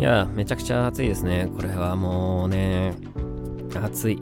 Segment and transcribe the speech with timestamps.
[0.00, 1.46] いや、めちゃくちゃ暑いですね。
[1.54, 2.94] これはもうね、
[3.74, 4.18] 暑い。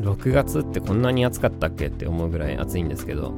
[0.00, 3.36] 6月ってこんなに暑かったっけって思うぐらい暑いんですけど、ど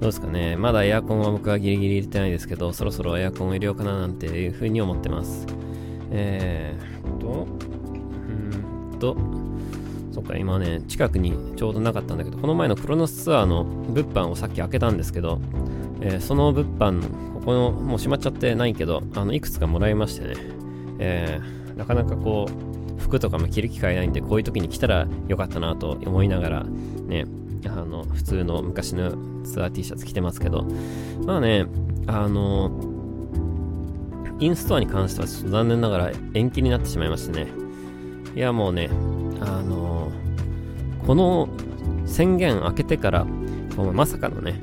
[0.06, 0.56] ですかね。
[0.56, 5.46] まだエアコンは僕はギリギリ入れてないですけど、そろそろエアコンを入れようかななんていうふうに思ってます。
[6.10, 7.46] えーと、
[8.28, 9.16] うんと、
[10.10, 15.40] そっか、今ね、近くにちょうどなかったんだけど、この前のクロノスツアーの物販をさっき開けたんですけど、
[16.00, 20.53] えー、その物販、ここの、もう閉まっちゃってないけど、あの、いくつかもらいましてね、
[20.98, 27.26] えー、なかなかこう、服とかも着る機会ないんで、こういう時に来たらよかったなと思いながら、ね、
[27.66, 29.12] あの、普通の昔の
[29.44, 30.66] ツアー T シャツ着てますけど、
[31.26, 31.66] まあね、
[32.06, 32.70] あの、
[34.40, 37.48] インストアに関してはちょっと残念ながら延期になってしまいましてね。
[38.34, 38.90] いや、もうね、
[39.40, 40.10] あの
[41.06, 41.48] この
[42.06, 44.60] 宣言明けてから、まさかのね、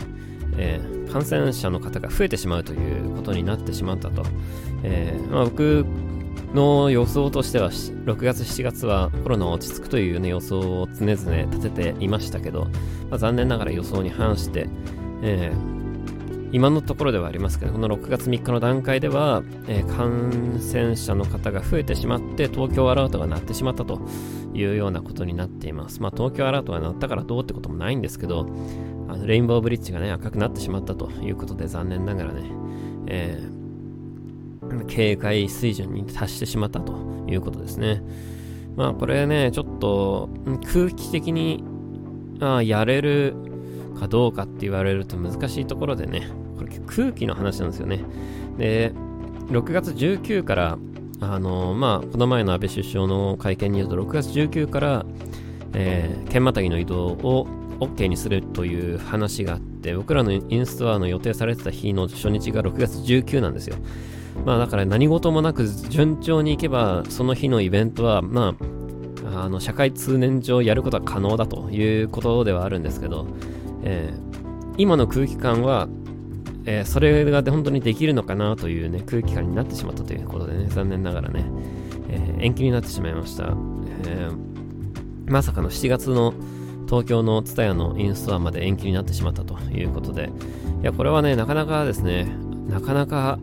[0.58, 4.24] えー、感染者の方が増えてしまうということになってしまったと。
[4.84, 5.86] えー、まあ、僕
[6.54, 11.16] の予想としては、6月、7月はコロナ落ち着くという、ね、予想を常々
[11.52, 12.66] 立てていましたけど、
[13.10, 14.68] まあ、残念ながら予想に反して、
[15.24, 24.02] えー、今のところではありますけど、この6月3日の段階では、えー、感染者の方が増えてしまって、東京アラートが鳴ってしまったと
[24.54, 26.02] いうようなことになっています。
[26.02, 28.46] まあ、東京アラートが鳴ったからどうってこともないんですけど、
[29.08, 32.42] あのレインボーブリッジがね、赤くなってしまったということで、残念ながらね、
[33.08, 33.61] えー、
[34.88, 36.94] 警戒水準に達してしまったと
[37.28, 38.02] いうことですね。
[38.76, 40.30] まあ、これね、ちょっと
[40.74, 41.64] 空気的に
[42.40, 43.36] あやれる
[44.00, 48.04] かどうかって言われると難しいところでね、これ空気の話なんですよね。
[48.58, 48.94] で、
[49.50, 50.78] 6月19から
[51.22, 55.06] あのまあ、この前の安倍首相の会見によると、6月19から、
[55.74, 57.48] えー、県またぎの移動を
[57.80, 63.78] OK にするという話があって、僕らのインストアの予定されてた日の初日が6月19なんですよ。
[64.46, 68.56] まあだから何事もなく順調にいけば、その日のイベントは、ま
[69.34, 73.28] あ、あの社会通念上やることは可能だということではあるんですけど、
[73.84, 75.88] えー、今の空気感は
[76.66, 81.46] えー、それが本当にできるのかなというね、空気感になってしまったということでね、残念ながらね、
[82.10, 83.56] えー、延期になってしまいました。
[84.06, 84.30] え、
[85.26, 86.34] まさかの7月の
[86.88, 90.30] 東京の TSUTAYA のインストアまで延期になってしまったということで、
[90.82, 92.28] いや、これはね、なかなかですね、
[92.70, 93.40] なかなか、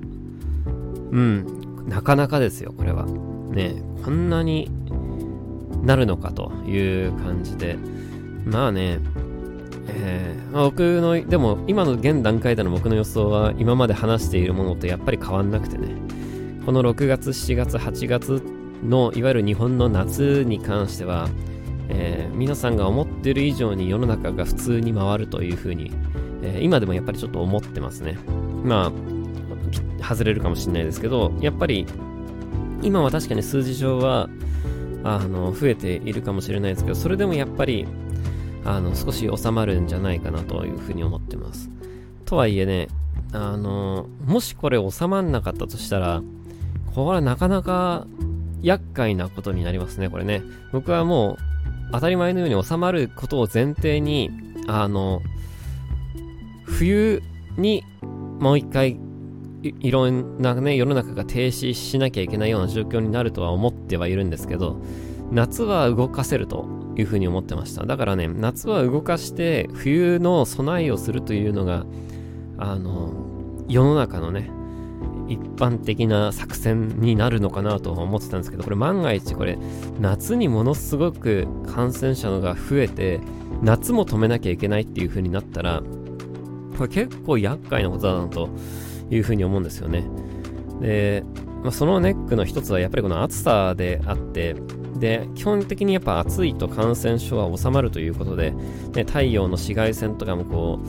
[1.10, 3.06] うん、なかなかですよ、これは。
[3.50, 4.70] ね、こんなに
[5.84, 7.76] なるのかという感じで、
[8.44, 9.00] まあね、
[9.88, 15.88] えー、僕の、でも今の現段階での僕の予想は今まで話しているものとやっぱり変わんなくてね、
[16.64, 18.42] この6月、7月、8月
[18.84, 21.28] のいわゆる日本の夏に関しては、
[21.88, 25.90] えー、皆さんが思ってる以上に世の中が普通に回るというふうに、
[26.42, 28.18] えー、今でもやっぱりちょっと思ってますね。
[28.64, 29.17] まあ、
[30.08, 31.86] 外れるかもしれないですけど、やっぱり
[32.82, 34.28] 今は確かに数字上は
[35.04, 37.86] あの増えているかもしれないですけど、それでもやっぱり
[38.64, 41.70] あの、少し収まるんじゃないかなというふうに思ってます。
[42.26, 42.88] とはいえね、
[43.32, 46.22] あの、もしこれ収まんなかったとしたら、
[46.94, 48.06] これはなかなか
[48.60, 50.42] 厄介なことになりますね、これね。
[50.72, 54.30] 僕はもう、当たり前のように収まることを前提に、
[54.66, 55.22] あの、
[56.64, 57.22] 冬
[57.56, 57.84] に
[58.38, 58.98] もう一回
[59.62, 64.80] いろんなね、世の中が停止しなきゃいけないような状況になるとは思ってはいるんですけど、
[65.32, 67.84] 夏は動かせるというふうに思ってました。
[67.84, 71.86] だからね、夏は動かして冬の備えをするというのが、
[72.56, 73.12] あの、
[73.68, 74.50] 世の中のね、
[75.28, 79.58] 一般的な作戦になるのかなと思ってたんですけど、これ万が一これ、
[80.00, 83.20] 夏にものすごく感染者のが増えて、
[83.62, 85.82] 夏も止めなきゃいけないっていう風になったら、
[86.78, 88.48] これ結構厄介なことだなと
[89.10, 90.04] いう風に思うんですよね。
[90.80, 91.24] で、
[91.62, 94.56] まあ、そのネックの一つはやっぱりこの暑さであって、
[94.98, 98.52] で、基本的にやっぱ暑いと感染症は収まるということで、
[98.94, 100.80] ね、太陽の紫外線とかもこ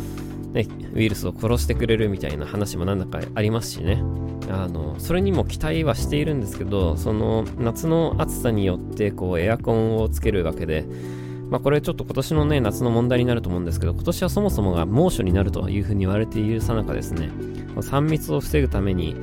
[0.51, 4.01] う、ね、ウイルスを殺してくれるみたいな話もなんだかありますしね。
[4.49, 10.85] あの、それにも期待はしているんですけど、その夏の暑さによってこうエアコンをつけるわけで、
[11.49, 17.29] まあこれちょっと今年のね、夏の問題になると思うんですけど、今年はそもそもが猛暑になるというふうに言われているさなかですね、
[17.75, 19.15] 3密を防ぐために、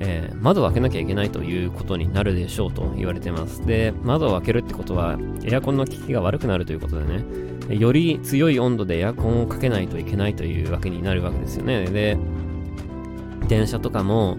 [0.00, 3.64] えー、窓を開けなきゃいけないということになるでしょうと言われてます。
[3.66, 7.24] で、窓を開けるってことは、エアコンの効きが悪くなるということでね、
[7.78, 11.86] より強い温度でエアコンをかけないといけないというわけになるわけですよね。
[11.86, 12.18] で、
[13.48, 14.36] 電車とかも、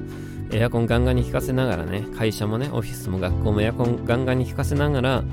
[0.51, 5.23] エアコンガンガンに効かせながらね、会社もね、オフィスも学校もエアコンガンガンに効かせながら、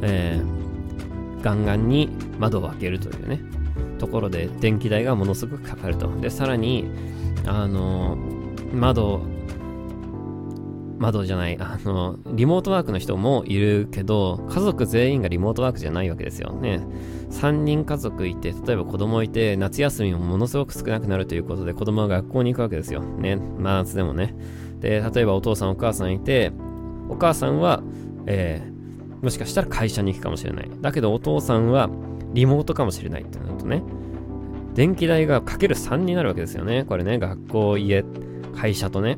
[0.00, 0.63] えー、
[1.44, 2.08] ガンガンに
[2.38, 3.40] 窓を開けるというね、
[3.98, 6.08] ところで電気代がものすごくかかると。
[6.20, 6.86] で、さらに、
[7.44, 8.16] あの、
[8.72, 9.20] 窓
[10.98, 16.80] 窓じゃない、あの、リモートワークの人もいるけど、家族全員がリモートワークじゃないわけですよね。
[17.30, 23.02] 3人家族いて、例えば子供いて、夏休みもものすごく少なくなるということで、子供は学校に行くわけですよ。
[23.02, 23.36] ね。
[23.36, 24.34] 真夏でもね。
[24.80, 26.52] で、例えばお父さんお母さんいて、
[27.10, 27.82] お母さんは、
[28.26, 28.73] えー、
[29.24, 30.70] もしかしたら会社に行くかもしれない。
[30.80, 31.88] だけどお父さんは
[32.34, 33.82] リモートかもしれないってなるとね、
[34.74, 36.84] 電気代がかける3になるわけですよね。
[36.84, 38.04] これね、学校、家、
[38.54, 39.16] 会社とね。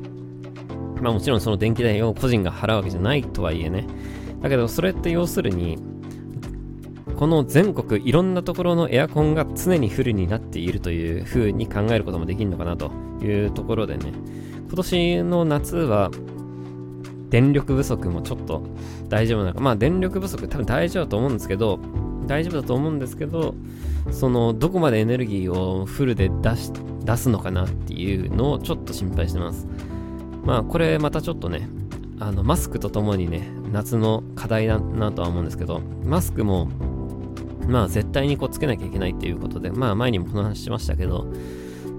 [1.01, 3.85] まあもちろんその電気代を個人が払うわけじゃないとはいえね。
[4.41, 5.77] だけどそれって要するに、
[7.17, 14.13] この全国いろんなところのエアコンが常にフルになっているという風に考えることもできるのかなというところでね。
[14.67, 16.11] 今年の夏は
[17.29, 18.63] 電力不足もちょっと
[19.09, 19.61] 大丈夫なのか。
[19.61, 21.79] まあ電力不足多分大丈夫だと思うんですけど、
[22.25, 23.55] 大丈夫だと思うんですけど、
[24.11, 26.71] そのどこまでエネルギーをフルで出し
[27.03, 29.67] 出すのかなっていうのをちょっと心配してます。
[30.43, 31.67] まあこれまたちょっとね、
[32.19, 36.69] あのマスクとともにね、夏の課題だなとは思うんですけど、マスクも
[37.67, 41.27] まあ絶対にこうつけなきゃいけないっていうことで、まあ前にもこの話しましたけど、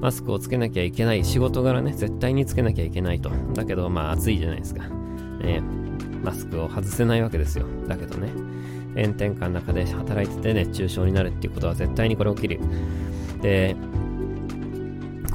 [0.01, 3.31] マスクをつけなきゃいけない、仕事柄ね、絶対につけなきゃいけないと。
[3.55, 4.98] だけどまあ暑いじゃないですか。
[5.39, 5.63] ね、
[6.23, 7.67] マスクを外せないわけですよ。
[7.87, 8.31] だけどね。
[8.95, 12.61] 炎天下の中で働いてて熱中症になるっていうことは絶対にこれ起きる。
[13.43, 13.77] で、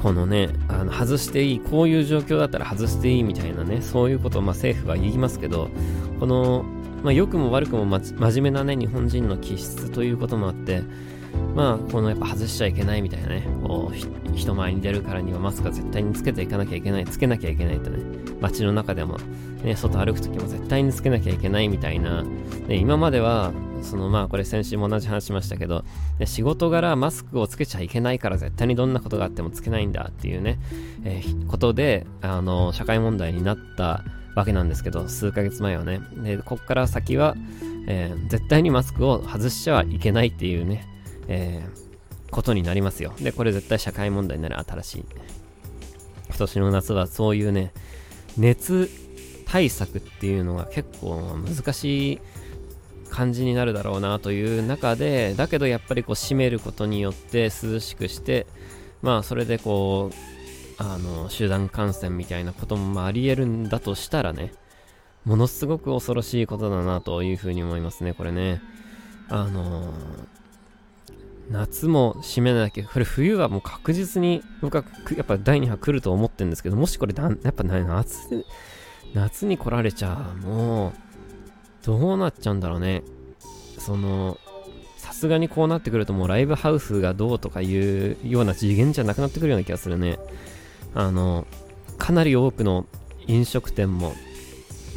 [0.02, 5.70] このね、あの外していい、こういう状況だったら外していいみたいなね、そういうことをまあ政府は言いますけど、
[6.20, 6.64] この、
[7.02, 10.82] まあ、良くも悪くも、真面目なね、日本人の気質ということもあって、
[11.54, 18.02] まあ、このやっぱ外しちゃいけないみたいなね、こう、人前に出るからにはマスクは絶対につけていかなきゃいけない、つけなきゃいけないとね、
[18.40, 19.18] 街の中でも、
[19.62, 23.52] ね、外歩くときも絶対につけなきゃいけないみたいな、ね、今までは、
[23.82, 25.84] そのまあこれ先週も同じ話しましたけど、
[26.24, 30.58] 仕事柄マスクをつけちゃいけないから絶対にどんなことがあってもつけないんだっていうね、
[31.04, 34.02] えー、ことで、あの、社会問題になった
[34.34, 36.00] わけなんですけど、数ヶ月前はね。
[36.16, 37.36] で、こっから先は、
[37.86, 40.86] えー、絶対にマスクを外しちゃいけないっていうね、
[41.28, 43.14] えー、ことになりますよ。
[43.20, 45.04] で、これ絶対社会問題になる新しい。
[46.28, 47.72] 今年の夏はそういうね、
[48.36, 48.90] 熱
[49.46, 52.20] 対策っていうのが結構難しい
[53.10, 58.46] 感じになるだろうなという中で、だけどやっぱりこう閉めることによって涼しくして、
[59.02, 60.14] まあそれでこう、
[60.78, 64.52] あの、集団感染みたいなこともあり得るんだとしたらね、
[65.24, 68.60] ものすごく恐ろしいことだなというふうに思いますね、これね。
[69.28, 69.96] あのー、
[71.50, 74.84] 夏も閉めなきゃ、これ冬はもう確実に僕は
[75.16, 78.44] やっぱ第2波来ると思ってるんですけど、もしこれやっぱ夏、
[79.12, 80.92] 夏に来られちゃもう、
[81.84, 83.02] どうなっちゃうんだろうね。
[83.78, 84.38] その、
[84.96, 90.18] さすがにこうなってくるともうライブハウスがどうとかいうような次元じゃなくなってくるような気がするね。
[90.94, 91.46] あの、
[91.98, 92.86] かなり多くの
[93.26, 94.14] 飲食店も、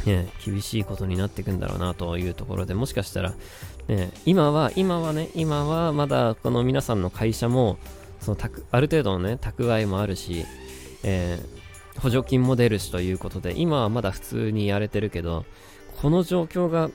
[0.06, 3.34] ね、厳しいことになっていくんだろうなというところで、もしかしたら、
[3.88, 7.78] ね、今は、今はね、今はまだこの皆さんの会社も、
[8.20, 8.36] その
[8.70, 10.44] ある程度のね、蓄えもあるし、
[11.02, 15.46] えー、補助金も出るしということで、今はまだ普通にやれてるけど、
[16.02, 16.90] この状況が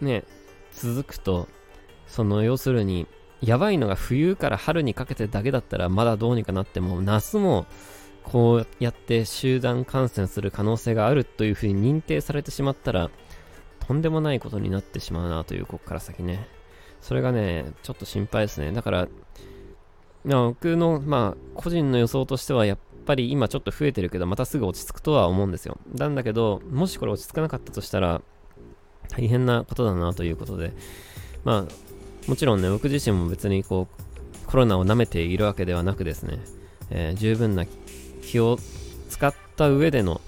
[0.00, 0.24] ね、
[0.72, 1.48] 続くと、
[2.08, 3.06] その要するに、
[3.40, 7.66] やばいのが冬から春にかけてだけだったらまだどうにかなっても、夏も
[8.24, 13.10] こうやって集団感染する可能性があるというふうに認定されてしまったら、
[13.86, 16.46] とんでもないことになってしまうなという、ここから先ね。
[17.00, 18.72] それがね、ちょっと心配ですね。
[18.72, 19.08] だから、
[20.24, 25.78] 僕の、まあ、個人の予想としては、やっぱり今ちょっと増えてるけど、またすぐ落ち着くとは思うんですよ。
[25.94, 28.22] なんだけど、もしこれ落ち着かなかったとしたら、
[29.08, 30.72] 大変なことだなということで、
[31.44, 33.86] まあ、もちろんね、僕自身も別にこ
[34.44, 36.40] う、コロナを舐めているわけではなくですね、
[36.90, 37.66] えー、十分な
[38.22, 38.58] 気を
[39.10, 40.20] 使った上での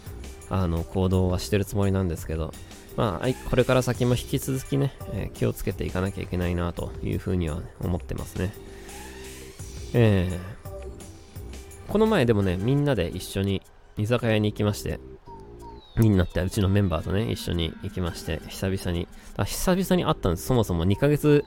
[0.50, 2.52] あの行動はしてるつもりなんですけど、
[2.98, 8.52] まあ、これから先も引き続きね、えー、気をつけていかなきゃいけないなというふうには思ってますね。
[9.94, 13.62] えー、この前でもね、みんなで一緒に
[13.96, 14.98] 居酒屋に行きまして、
[15.96, 20.46] みんなってうちのメンバーとね、一緒に行きまして、久々に、あ久々に会ったんです。
[20.46, 21.44] そもそも2ヶ月、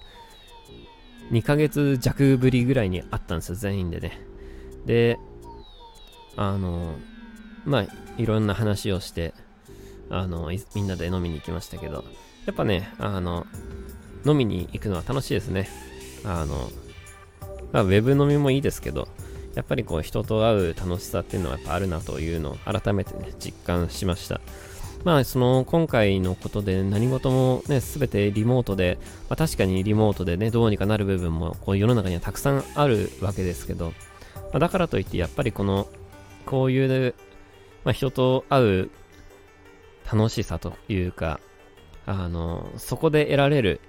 [1.32, 4.26] 2ヶ月弱ぶりぐらいに会ったんですよ、全員でね。
[4.86, 5.20] で、
[6.38, 6.96] あの、
[7.66, 7.86] まあ、
[8.18, 9.34] いろんな話をして、
[10.12, 12.04] あの、みんなで飲みに行きましたけど、
[12.46, 13.48] やっぱね、あの、
[14.26, 15.70] 飲みに行くのは楽しいですね。
[16.24, 16.70] あの、
[17.72, 19.08] まあ、ウェブ飲みもいいですけど、
[19.56, 24.42] やっぱりこう人と会う楽しさっていうのはやっぱあるなというのを改めてね、実感しました。
[25.04, 29.00] まあ、その今回のことで何事もね、すべてリモートで、
[29.30, 33.94] まあ、確かにリモートでね、どうにかなる部分もこう世の中にはたくさんあるわけですけど、
[34.36, 35.88] まあ、だからといってやっぱりこの
[36.46, 37.16] こういう、
[37.84, 38.92] まあ、人と会う
[40.12, 41.40] 楽しさというか、
[42.06, 43.80] あの、そこで得られる、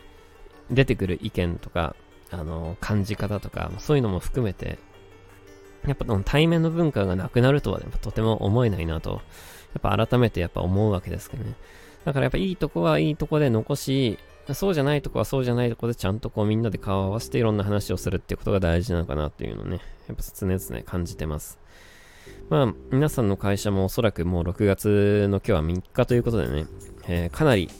[0.70, 1.96] 出てくる意見とか、
[2.30, 4.78] あの、感じ方とか、そういうのも含めて、
[5.86, 9.20] やっぱ対面の文化がなくなるとは、やっぱとても思えないなと、
[9.74, 11.54] やっぱ改めてやっぱ思うわけですけどね。
[12.04, 14.18] だからやっぱいいとこはいいとこで残し、
[14.54, 21.58] そうじゃないとこはそうじゃないとこでちゃんとこうみんなで顔を合わせていろんな話をするっていうことが大事なのかなっていうのをね、やっぱ常々感じてます。
[22.50, 26.66] まあ、皆さんの会社もおそらくもう6月の今日は3日ということでね、
[27.08, 27.70] えー、かなり、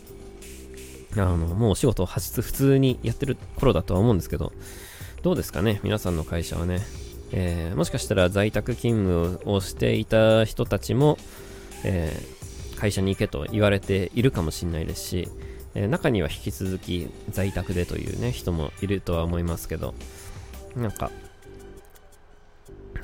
[1.14, 4.52] あの、もうお仕事を発出普通にやってる頃だとは思うんですけど、
[5.22, 6.80] どうですかね皆さんの会社はね。
[7.34, 11.16] えー、もしかしたら在宅勤務をしていた人たちも、
[11.82, 15.28] えー、会社に行けと言われているかもしれないですし、
[15.74, 19.94] え、中には引き続き在宅でというね、人もいるとは思いますけど、
[20.76, 21.10] なんか、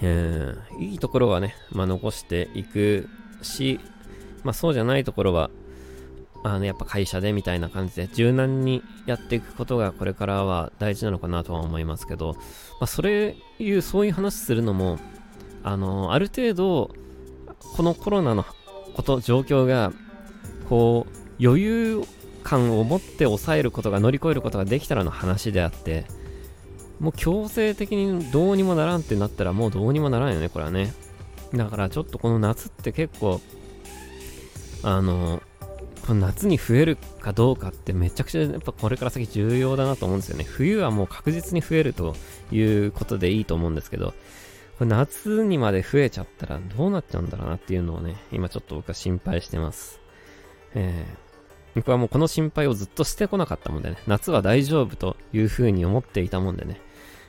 [0.01, 3.09] えー、いいところはね、まあ、残していく
[3.43, 3.81] し、
[4.45, 5.51] まあ、そうじゃないところは、
[6.45, 12.41] あの、やっぱ会社でみたいな感じで柔軟にやっていくことがこれからは大事なのかなとは思いますけど、ま
[12.83, 14.99] あ、それいう、そういう話するのも、
[15.65, 16.91] あの、ある程度、
[17.77, 18.45] このコロナの
[18.95, 19.93] こと、状況が、
[20.69, 22.03] こう、余裕
[22.45, 26.07] 感を持って抑えることが乗り越えることができたらの話であって、
[27.01, 30.93] もう強制的にどうにもならんってなったらもうどうにもならんよね、これはね。
[31.55, 33.41] だからちょっとこの夏って結構、
[34.83, 35.43] あの、
[36.07, 40.45] この夏に増えるかどうかってめちゃくちゃやっぱこれから先重要だなと思うんですよね。
[40.45, 42.17] 冬はもう確実に増えると
[42.51, 44.15] いうことでいいと思うんですけど、
[44.79, 50.01] これ夏にまで増えちゃったらどうなっちゃうんだろうなっていうのをね、今ちょっと僕は心配してます。
[50.75, 51.29] えー
[51.75, 56.81] 僕はもうこの心配をずっとしてこなかったもんでね、夏は大丈夫というふうに思っていたもんでね、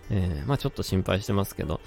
[0.10, 1.80] えー、まあちょっと心配してますけど、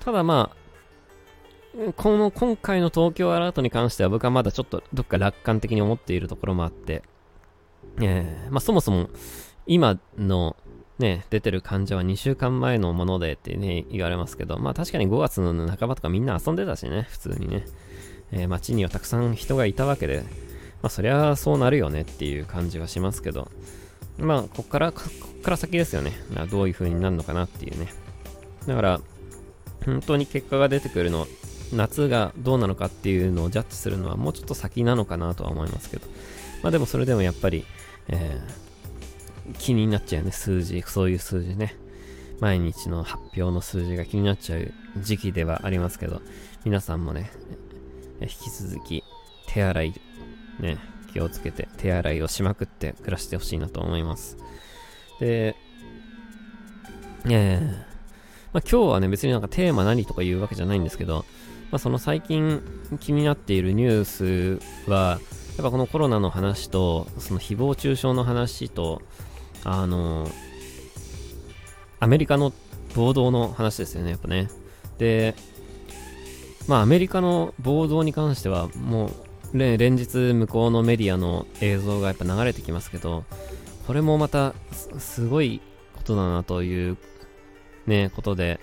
[0.00, 7.02] ただまあ、この今回の東京アラートに関しては僕はまだちょっとどっか楽観的に思っているところもあって、
[8.00, 9.08] えー、まあそもそも
[9.66, 10.56] 今の
[11.00, 17.64] ね、出てる患者は2週間前のものでってね、言われますけど、まあ確かに5月の半ばとかみんな遊んでたしね、普通にね。
[18.32, 20.22] えー、街にはたくさん人がいたわけで、
[20.82, 23.50] まあそりゃそうなるよねっていう感じはしますけど、
[24.20, 25.02] まあこっから、こ
[25.38, 26.12] っから先ですよね。
[26.50, 27.92] どういう風になるのかなっていうね。
[28.66, 29.00] だから、
[29.84, 31.26] 本当に結果が出てくるの、
[31.72, 36.06] 夏がどうなのかっていうのをジャッジするのはもうちょっと先なのかなとは思いますけど。
[36.62, 37.64] まあでもそれでもやっぱり、
[38.08, 41.76] えー、気になっちゃうね、数字、そういう数字ね。
[42.40, 46.22] 毎日の発表の数字が気になっちゃう時期ではありますけど、
[46.64, 47.30] 皆さんもね、
[48.20, 49.04] 引き続き
[49.46, 50.00] 手洗い
[50.58, 50.78] ね、
[51.12, 54.36] 気をつけて手洗いをしまくって暮らしてほしいなと思います。
[55.20, 55.56] で、
[57.26, 57.90] えー、
[58.52, 61.24] まあ、今日はね、別になんかテーマ何とか言うわけじゃないんですけど、
[61.70, 62.62] まあ、その最近
[62.98, 65.20] 気になっているニュースは、
[65.56, 69.02] やっぱこのコロナの話と、その誹謗中傷の話と、
[69.62, 70.26] あの
[71.98, 72.52] アメリカの
[72.94, 74.48] 暴動の話ですよね、やっぱね。
[74.98, 75.34] で、
[76.66, 79.12] まあアメリカの暴動に関しては、もう
[79.52, 83.24] 連日向こうのメディアの映像がやっぱ流れてきますけど、
[83.86, 84.54] これもまた
[84.98, 85.60] すごい
[85.96, 86.96] ことだなという
[87.86, 88.60] ね、ことで、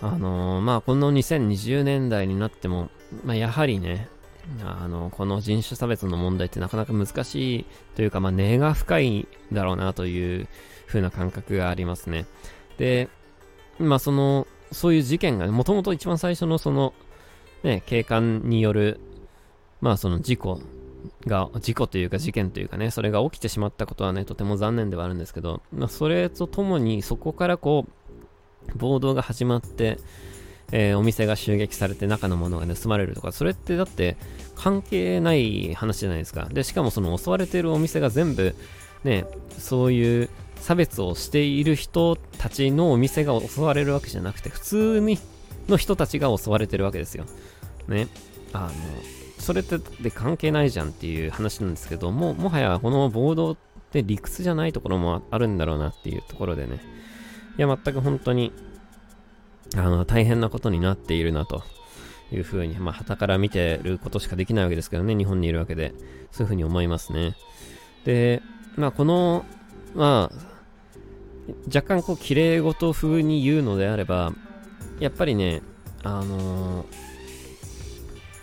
[0.00, 2.90] あのー、まあ、この2020年代になっても、
[3.24, 4.08] まあ、やはりね、
[4.64, 10.48] あの、この人種差別の問題ってなかなか難しいというか、まあ、根が深いだろうなという
[10.86, 12.26] 風な感覚がありますね。
[12.78, 13.08] で、
[13.78, 16.94] まあ、その、そういう事件が、もともと一番最初のその、
[17.62, 19.00] ね、警官による
[19.80, 20.60] まあその事故
[21.26, 29.98] が、事故というか事件というかね、それが起きてしまったことはね、とても残念ではあるんですけど、まあそれとともにそこからこう、暴動が始まって、
[30.70, 34.16] えー、お店が襲撃されて中のものが盗まれるとか、それってだって
[34.54, 36.48] 関係ない話じゃないですか。
[36.52, 38.54] で、しかもその襲われてるお店が全部、
[39.04, 39.24] ね、
[39.58, 45.18] そういう差別をしている人たちのお店が襲われるわけじゃなくて、普通に
[45.68, 47.24] の人たちが襲われてるわけですよ。
[47.86, 48.08] ね。
[48.52, 48.72] あの、
[49.48, 53.56] それってで関係ないじゃんっていう話なんですけども、もはやこの暴動っ
[53.90, 56.82] て理屈じゃないところもあるんだろうなっていうところでね、
[57.56, 58.52] いや、全く本当に、
[59.74, 61.62] あの、大変なことになっているなと
[62.30, 65.94] いうふうに、まあ、から見てることしかできないわけですけどね、日本にいるわけで、
[66.30, 67.34] そういうふうに思いますね。
[68.04, 68.42] で、
[68.76, 69.46] まあ、この、
[69.94, 70.36] まあ、
[71.74, 74.34] 若干こう、綺麗事風に言うのであれば、
[75.00, 75.62] やっぱりね、
[76.02, 77.17] あのー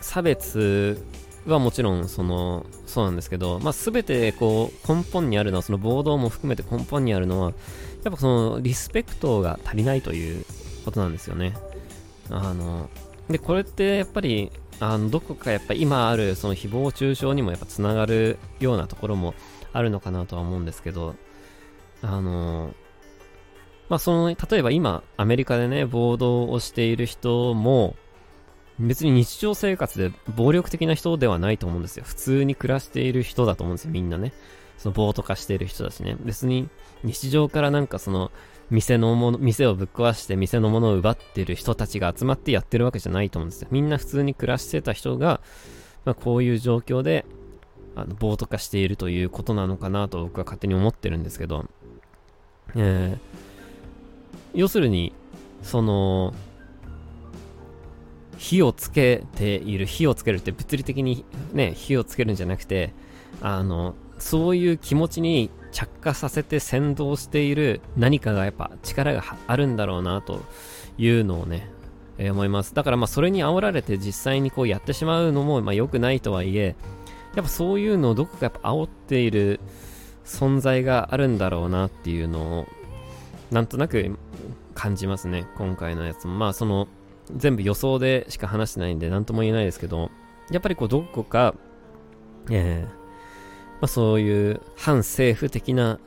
[0.05, 1.03] 差別
[1.47, 7.53] はもちろんそのそうなんですけど、まあ、全てこう根本にあるのはその暴動も含めて根本にあるのは
[8.03, 10.45] やっぱそのリスペクトが足りないという
[10.85, 11.55] ことなんですよね。
[12.29, 12.89] あの
[13.29, 19.33] でこれってやっぱりあのどこかやっぱ今あるその誹謗中傷にもやっぱつながるようなところも
[19.73, 21.15] あるのかなとは思うんですけど、
[22.03, 22.75] あの
[23.89, 27.95] まあその、例えば今アメリカでね、暴動をしている人も、
[28.79, 32.03] 別に日常生活で暴力的な人ではないと思うんですよ。
[32.05, 34.33] 普通に暮らしている人だと思うんですよ、みんなね。
[34.77, 36.17] その暴徒化している人たちね。
[36.19, 36.67] 別に
[37.03, 38.31] 日常からなんかその
[38.69, 43.67] 店のもの、店をぶっ壊して店のものを奪ってる人たちが集まってやってるわけじゃないと思うんですよ。
[43.71, 45.39] みんな普通に暮らしてた人が、
[46.03, 47.25] まあ、こういう状況で、
[47.95, 51.65] あの、暴徒化しているということなのかなと僕は勝手に思ってるんですけど、
[52.75, 55.13] えー、要するに、
[55.61, 56.33] その、
[58.37, 62.93] 火をつけている、火をつけるって物理的にね、火をつけるんじゃなくて、
[63.41, 70.41] あの、そういう気持ちに着火させて先導している何かがやっぱ力があるんだろうなと
[70.97, 71.69] いうのをね、
[72.17, 72.73] えー、思います。
[72.73, 76.75] だからまあそれに煽られて実際にこうやってしまうのもまあ良くないとはいえ、
[77.35, 79.59] やっぱそういうのをどこかやっぱ煽っている
[80.23, 82.67] 存在があるんだろうなっていうのを
[83.51, 84.17] なんとなく
[84.73, 85.45] 感じますね。
[85.57, 86.35] 今回のやつも。
[86.35, 86.87] まあその
[87.35, 90.11] 全部予想でしか話してないんで何とも言えないですけど、
[90.51, 91.55] やっぱりこうどこか、
[92.49, 93.05] えー
[93.75, 95.99] まあ、そういう反政府的な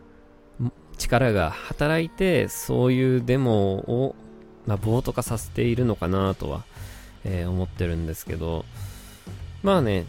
[0.97, 4.15] 力が働いて、そういうデモを、
[4.67, 6.65] まあ、暴徒化させているのかなとは、
[7.25, 8.65] えー、思ってるんですけど、
[9.63, 10.07] まあね、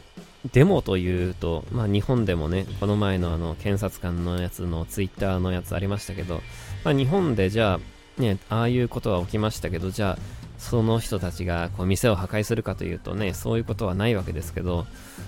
[0.53, 6.41] デモというと、まあ日本でもね、この前のあの検察官のやつのツイッターのやつありましたけど、
[6.83, 10.17] まあ日本でじゃあ、ね、ああいうことは起きましたけど、じゃあ、
[10.59, 14.85] その人たちがこう店を破壊するかというとね、そういうことはないわけですけど、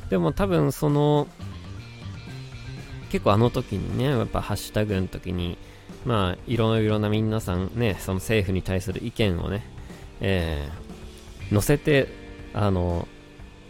[0.09, 1.27] でも多分その、
[3.11, 5.58] 結構あの時にね、やっぱハッシュタグの時に、
[6.06, 9.65] まあ、いろいろな皆さんね、その政府に対する意見をね、
[10.19, 12.10] えー、載せて、
[12.53, 13.08] あの、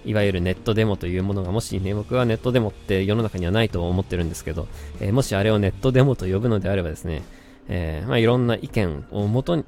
[0.04, 4.68] いわゆるネットデモというものが、もしね、僕はネットデモって世の中にはないと思ってるんですけど、
[5.00, 7.22] えー、もしあれをネットデモと呼ぶのであればですね、
[7.68, 9.64] えー、まあ、いろんな意見を元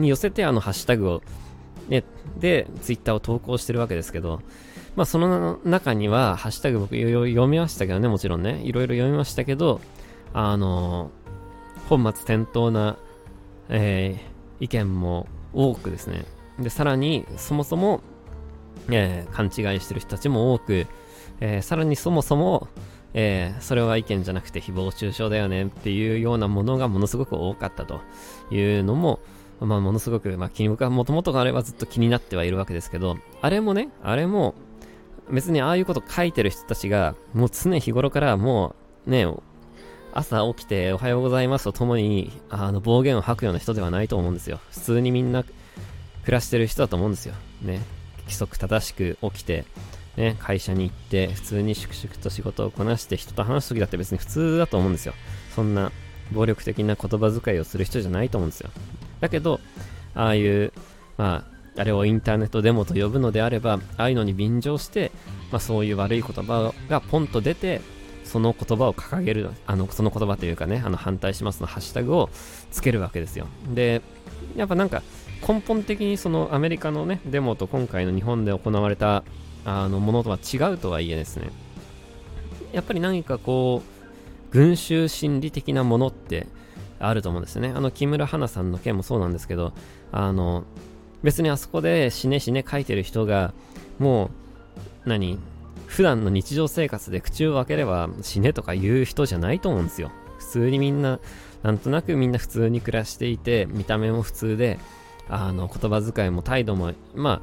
[0.00, 1.22] に寄せて、あの、ハッシュタグを、
[1.88, 2.04] ね、
[2.38, 4.40] で、ツイッターを投稿してるわけですけど、
[4.96, 9.80] まあその中には、ハッシュタグ僕読みましたけどね、もちろんね、いろいろ読みましたけど、
[10.32, 11.10] あの
[11.88, 12.98] 本末転倒な、
[13.68, 16.24] えー、意見も多くですね。
[16.58, 18.02] で、さらに、そもそも、
[18.90, 20.86] えー、勘違いしてる人たちも多く、
[21.40, 22.68] えー、さらにそもそも、
[23.14, 28.00] えー、それは意見じゃなくて誹謗中傷だよねっていうようなものがものすごく多かったと
[28.50, 29.20] いうのも、
[29.60, 34.54] まあ、ものすごく、まあ、気に僕はもともとあれはずっと気になってはいるわけですけど、あれもね、あれも、
[35.30, 38.74] 別にああいうこと書いてる人たちが、もう常日頃からも
[39.06, 39.26] う、ね、
[40.12, 44.60] 朝起きておはようございますとともに、あの、暴言を吐くような人ではないと思うんですよ。
[44.70, 45.54] 普通にみんな暮
[46.28, 47.34] らしてる人だと思うんですよ。
[47.62, 47.80] ね。
[48.24, 49.64] 規則正しく起きて、
[50.16, 55.14] ね、会社に行って、普通に粛々と仕事をこなして人と話す時だって別に普通だと思うんですよ。
[55.54, 55.92] そんな
[56.32, 58.70] 暴力的な言葉遣いをする人じゃないと思うんですよ。
[59.20, 59.60] だけど、
[60.14, 60.72] ああいう、
[61.16, 61.44] ま
[61.76, 65.12] あ、あれをインターネットデモと呼ぶのであれば、ああいうのに便乗して、
[65.52, 67.80] まあ、そういう悪い言葉がポンと出て、
[68.24, 72.30] その言葉を掲げる、あの、その言葉というかね、あの、反対しますのハッシュタグを
[72.70, 73.46] つけるわけですよ。
[73.74, 74.02] で、
[74.56, 75.02] やっぱなんか、
[75.46, 79.24] 根本的にそのアメリカのね、デモと今回の日本で行われた、
[79.64, 81.50] あの、ものとは違うとはいえですね、
[82.72, 83.98] やっぱり何かこう、
[84.50, 86.46] 群衆心理的なものって
[86.98, 87.72] あると思うんですよね。
[87.74, 89.72] あの、木村花さんの件もそうなんですけど、
[90.12, 90.64] あの、
[91.22, 93.52] 別にあそこで死ね死ね書いてる人が、
[93.98, 94.30] も
[95.06, 95.38] う、何
[95.86, 100.10] 普段の日常生活で口を開ければ死ねとか言う人じゃないと思うんですよ。
[100.38, 101.18] 普通にみんな、
[101.62, 104.78] なんとなくみんな普通に暮らしていて、見た目も普通で、
[105.28, 107.42] あの、言葉遣いも態度も、ま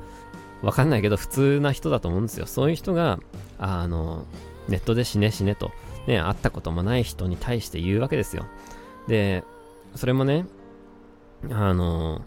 [0.62, 2.46] あ、わかんないけど普通な人だと思うんですよ。
[2.46, 3.20] そういう人が、
[3.58, 4.26] あの、
[4.68, 5.72] ネットで死ね死ねと、
[6.08, 8.46] ね、会ったこともない人に対して言うわけですよ。
[9.08, 9.44] で、
[9.96, 10.46] それもね、
[11.52, 12.22] あの、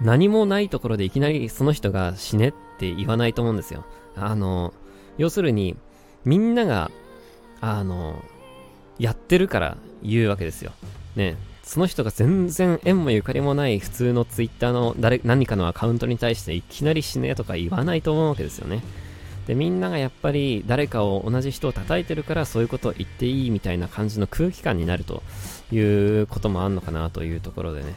[0.00, 3.84] 何もないところでいきなりその人が死ねって言わないと思うんですよ。
[4.16, 4.74] あの、
[5.18, 5.76] 要するに、
[6.24, 6.90] みんなが、
[7.60, 8.22] あの、
[8.98, 10.72] やってるから言うわけですよ。
[11.16, 11.36] ね。
[11.62, 18.82] その人が全然縁もゆかりもない普通のツイッターの誰、何かのアカウントに対していきなり死ねとか言わないと思うわけですよね。
[19.46, 25.22] で、みんながやっぱり誰かを同じ人を叩いてるからそういうことを言っていいみたいな感じの空気感になると
[25.72, 27.96] いうこともあんのかなというところでね。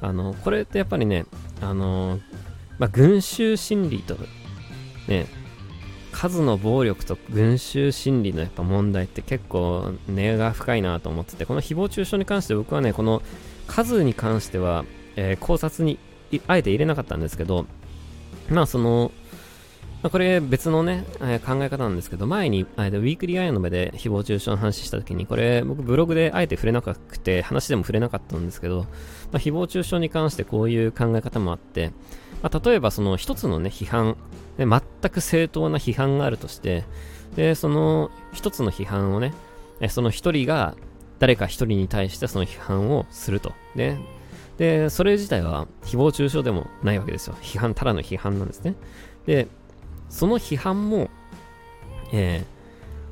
[0.00, 1.26] あの、これってやっぱりね、
[1.60, 2.20] あの、
[2.78, 4.16] まあ、群衆心理と、
[5.08, 5.26] ね、
[6.12, 13.22] 数の暴力と群衆心理のやっぱ問題って結構根が深いなと思ってて、この誹謗中傷に関して僕はね、この
[13.66, 14.84] 数に関しては、
[15.16, 15.98] えー、考察に
[16.46, 17.66] あえて入れなかったんですけど、
[18.48, 19.10] まあその、
[20.04, 28.86] まあ、これ別のね、え、考え方なんですけど、前に、えー、ウィークリーアイアンの目で誹謗中傷の話した時に、これ僕ブログであえて触れなくて、話でも触れなかったんですけど、ま
[29.32, 31.90] あ、誹謗中傷に関してこういう考え方もあって、
[32.42, 34.18] まあ、例えばその一つのね、批判、
[34.58, 36.84] 全く正当な批判があるとして、
[37.34, 39.32] で、その一つの批判をね、
[39.88, 40.74] その一人が
[41.18, 43.54] 誰か一人に対してその批判をすると。
[43.74, 43.96] で、
[44.58, 47.36] で、それ自体は誹謗中傷でもないわけですよ。
[47.40, 48.74] 批判、ただの批判なんですね。
[49.24, 49.48] で、
[50.08, 51.10] その批判も、
[52.12, 52.44] え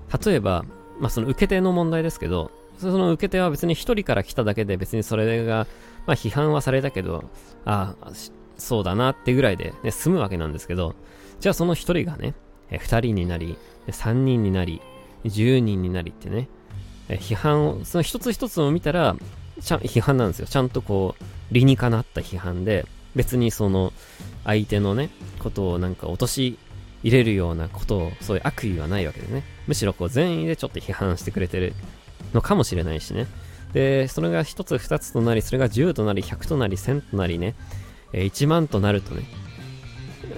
[0.09, 0.65] ー、例えば、
[1.01, 5.67] まあ、その受け手の問題ですけど、その受け手は別に一人から来ただけで別にそれが、
[6.07, 7.25] まあ、批判はされたけど、
[7.65, 8.11] ああ、
[8.59, 10.95] そうだなってぐらいで、ね、済むわけなんですけど、
[11.41, 12.35] じゃあその一人がね、
[12.71, 13.57] え二人になり、
[13.91, 14.81] 三人になり、
[15.25, 16.49] 十人になりってね、
[17.09, 19.17] え批判を、その一つ一つを見たら、
[19.61, 20.47] ちゃ批判なんですよ。
[20.47, 23.93] ちゃんとこう、理にかなった批判で、別にその、
[24.45, 26.59] 相手のね、ことをなんか落とし
[27.03, 29.43] 入れるようなことを、そういう悪意はないわけでね。
[29.67, 31.75] むしろこう善意でちょっと批判してくれてる
[32.33, 33.27] のかもしれないしね。
[33.73, 37.55] で、それが一つ二つとなり、それが10となり、100となり、1000となりね、
[38.13, 39.23] え、1万となるとね、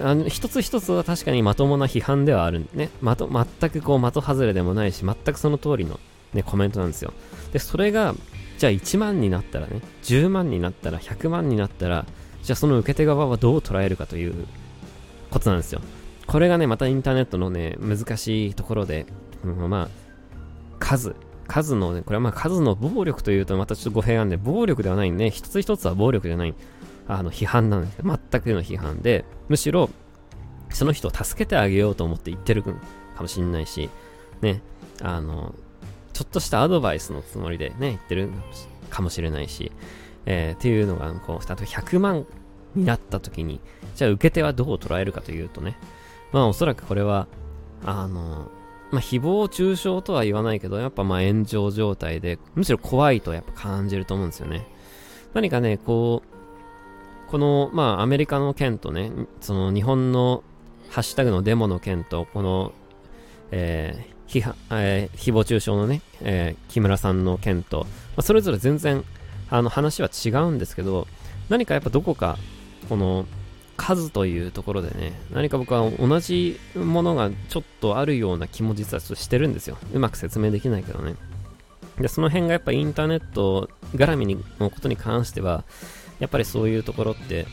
[0.03, 2.91] あの、一つ一つは確かにまともな批判ではあるんね。
[3.01, 6.01] まと、全くこう的外れでもないし、全くその通りの
[6.33, 7.13] ね、コメントなんですよ。
[7.53, 8.15] で、それが、
[8.59, 12.07] じゃあ1万になったらね、10万になったら、100万になったら、
[12.43, 14.47] じゃあその受け手側はどう捉えるかという
[15.31, 15.81] ことなんですよ。
[16.27, 19.07] これがね、またインターネットのね、難しいところで、
[19.45, 19.89] うん、まあ、
[20.79, 21.15] 数、
[21.47, 26.55] 数のね、これはまあ数の暴力というとまたちょっと語弊があんで、暴力ではないんで、ね、一つ一つは暴力じゃない、
[27.07, 28.03] あの、批判なんです。
[28.03, 29.91] 全くの批判で、むしろ、
[30.71, 32.73] その人を助けてあげようと思って言ってるか
[33.21, 33.91] もしんないし、
[34.41, 34.63] ね、
[35.01, 35.55] あの、
[36.13, 38.31] ちょっとしたアドバイスのつもりでね、言ってる
[38.91, 39.73] かもしれないし、
[40.27, 42.27] えー、っていうのが、こう、例えば100万
[42.75, 43.61] になった時に、
[43.95, 45.77] じゃあ受け手はどう捉えるかというとね、
[46.35, 47.29] まあおそらくこれは、
[47.85, 48.51] あの、
[48.91, 54.67] まあ誹謗中傷とは言わないけど、やっぱまあ炎上状態で、むしろ怖いとやっぱ感じると思うんですよね。
[55.33, 60.43] 何かね、こう、この、まあアメリカの件とね、その日本の
[60.91, 62.73] ハッシュタグのデモの件と、この、
[63.53, 69.05] えー、批えー、誹謗中傷のね、えー、木村さんの件と、まあ、それぞれ全然、
[69.51, 71.07] あの話は違うんですけど、
[71.49, 72.39] 何かやっぱどこか、
[72.89, 73.25] この、
[73.77, 79.77] 数というところでね、何か僕は同じものがちょっとあるような気も実はしてるんですよ。
[79.93, 81.15] うまく説明できないけどね。
[81.99, 84.27] で、その辺がやっぱインターネット絡み
[84.59, 85.65] のことに関しては、
[86.19, 87.47] やっぱりそういうところって、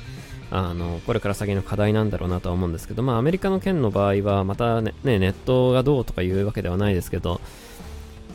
[0.50, 7.40] あの、これから先の課題なんだろうなとは思うんですけど、まあアメリカの件の場合は、またね、ねネットがどうとかいうわけではないですけど、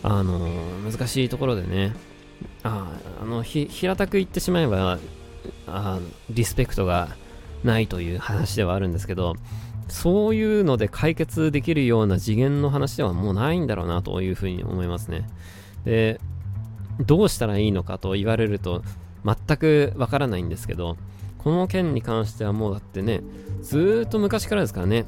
[0.03, 0.49] あの、
[0.89, 1.95] 難しいところでね、
[2.63, 4.99] ああの、平たく言ってしまえば、
[5.67, 5.99] あ
[6.31, 7.17] リスペクトが
[7.67, 9.35] ないという話ではあるんですけど、
[9.89, 15.29] そういうので解決できるような次元の話ではもうないんだろうなというふうに思いますね。
[15.85, 16.21] で、
[17.05, 18.83] どうしたらいいのかと言われると
[19.25, 20.97] 全くわからないんですけど、
[21.39, 23.21] この件に関してはもうだってね、
[23.63, 25.05] ずーっと昔からですからね、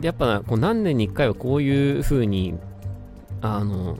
[0.00, 2.54] やっぱこう何年に1回はこういう風に、
[3.40, 3.98] あの、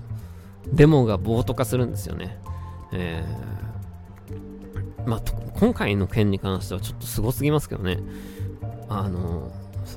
[0.72, 2.38] デモが暴徒化するんですよね。
[2.92, 3.61] えー、
[5.06, 5.22] まあ、
[5.58, 7.98] 今回の件に関してはちょっと凄すぎますけどね。
[8.88, 9.50] あの、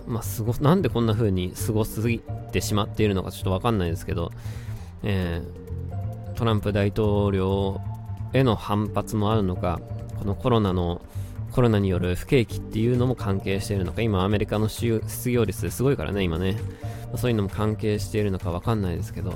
[0.08, 2.20] まあ、すご、なんでこんな風に過ごすぎ
[2.52, 4.32] てしまっているのかちょっとわかんないですけど、
[5.04, 7.82] えー、トランプ大統領
[8.34, 9.80] への反発もあるのか、
[10.18, 11.02] このコロナの、
[11.52, 16.58] コロナによる不景気っていうのも関係しているのか、今アメリカの失業率すごいからね、今ね。
[17.16, 19.36] そういうのも関係しているのかわかんないですけど、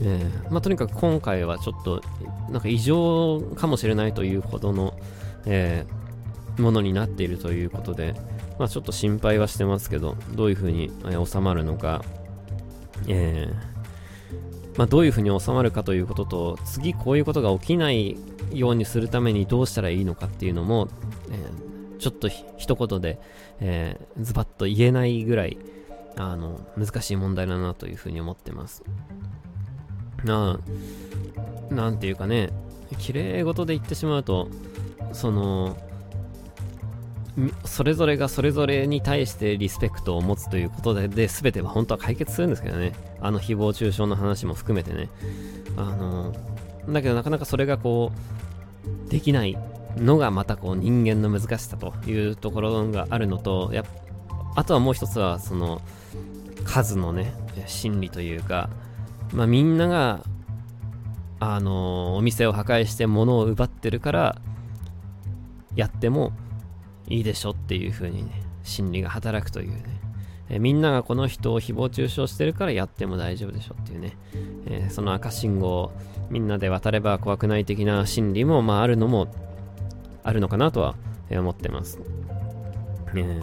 [0.00, 2.02] えー、まあ、とにかく今回はちょっと、
[2.50, 4.94] なんか異常かもしれないというほどの、
[5.46, 8.14] えー、ものになっているということで、
[8.58, 12.04] まあ、ちょっと心配はしてますけど、どういうふうに、え、収まるのか、
[13.08, 18.16] えー、まあ、どういうふうに収まるかということと、次こういうことが起きない
[18.52, 20.88] ようにするためにどうしたらいいのかっていうのも、
[21.30, 23.20] えー、ちょっと一言で、
[23.60, 25.58] えー、ズバッと言えないぐらい、
[26.16, 28.84] あの、難しい問題だなというふうに思ってます。
[30.24, 30.58] な、
[31.70, 32.50] なんていうかね、
[32.98, 34.48] 綺麗事で言ってしまうと、
[35.12, 35.76] その、
[37.64, 42.92] それぞれがそれぞれに対してリスペクトを持つということで、で、全ては本当は解決するんですけどね。
[43.20, 45.08] あの誹謗中傷の話も含めてね。
[45.76, 46.32] あの、
[46.88, 48.12] だけどなかなかそれがこ
[49.08, 49.56] う、できない
[49.96, 53.84] のがまたこう人間の難しさというところがあるのと、や
[54.54, 55.82] あとはもう一つはその
[56.64, 57.34] 数のね、
[57.66, 58.70] 心理というか、
[59.34, 60.24] まあみんなが、
[61.40, 64.36] あのお店を破壊して物を奪ってるから、
[65.76, 66.32] やっても
[67.08, 69.82] いいでしょっていう風にね、心理が働くというね、
[70.48, 74.16] えみんながこの人を誹謗中傷してるからやっても大丈夫でしょっていうね、
[74.66, 75.92] えー、その赤信号
[76.30, 79.28] みんなで渡れば怖くない的な心理も、まあ、あるのも
[80.22, 80.96] あるのかなとは
[81.30, 81.98] 思ってます。
[83.14, 83.42] ね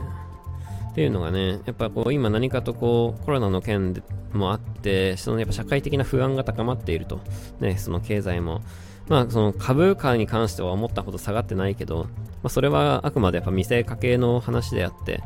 [0.92, 7.20] っていうのがね、やっぱこう今何かとこうコロナの件もあって、そのやっぱ社会的な不安が高まっていると。
[7.60, 8.62] ね、その経済も。
[9.08, 12.10] まあその株価に関しては思ったほど下がってないけど、ま
[12.44, 15.22] あそれはあくまでやっぱ見せかけの話であって、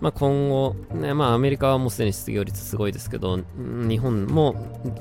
[0.00, 4.54] まあ今後、ね、まあアメリカはもうすでに失業率すごいですけど、日本も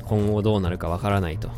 [0.04, 1.50] 今後どうなるかわからないと、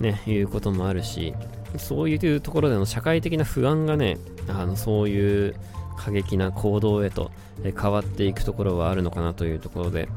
[0.00, 1.34] ね、いうこともあるし、
[1.76, 5.54] そういうところでの社会的な不安がね、あのそういう
[5.96, 7.30] 過激な行動へと
[7.62, 10.08] 変わっていくところはあるのかなというところで、